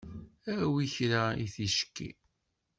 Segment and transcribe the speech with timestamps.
[0.55, 2.09] Awi kra i ticki.